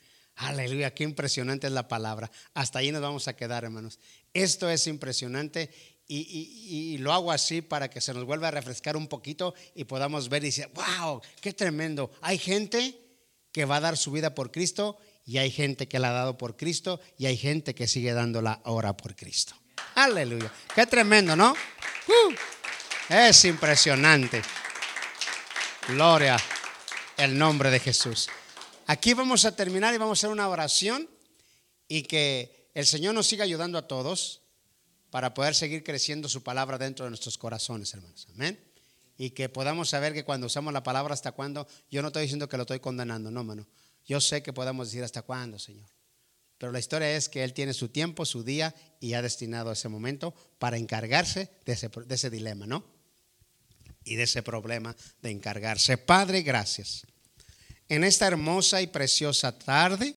[0.70, 2.30] Aleluya, qué impresionante es la palabra.
[2.54, 3.98] Hasta ahí nos vamos a quedar, hermanos.
[4.32, 5.68] Esto es impresionante
[6.06, 10.28] y, lo hago así para que se nos vuelva a refrescar un poquito y podamos
[10.28, 12.12] ver y decir, wow, qué tremendo.
[12.20, 12.96] Hay gente
[13.50, 14.96] que va a dar su vida por Cristo
[15.26, 18.60] y hay gente que la ha dado por Cristo y hay gente que sigue dándola
[18.62, 19.56] ahora por Cristo.
[19.96, 20.52] Aleluya.
[20.72, 21.50] Qué tremendo, ¿no?
[21.50, 22.34] Uh,
[23.12, 24.40] es impresionante.
[25.88, 26.36] Gloria
[27.16, 28.28] el nombre de Jesús.
[28.91, 31.09] Aquí vamos a terminar y vamos a hacer una oración
[31.86, 34.43] y que el Señor nos siga ayudando a todos
[35.11, 38.26] para poder seguir creciendo su palabra dentro de nuestros corazones, hermanos.
[38.34, 38.59] Amén.
[39.16, 42.49] Y que podamos saber que cuando usamos la palabra hasta cuándo, yo no estoy diciendo
[42.49, 43.68] que lo estoy condenando, no, hermano.
[44.07, 45.88] Yo sé que podemos decir hasta cuándo, Señor.
[46.59, 49.88] Pero la historia es que Él tiene su tiempo, su día y ha destinado ese
[49.88, 51.78] momento para encargarse de
[52.09, 52.84] ese dilema, ¿no?
[54.03, 55.97] Y de ese problema de encargarse.
[55.97, 57.05] Padre, gracias
[57.91, 60.09] en esta hermosa y preciosa tarde.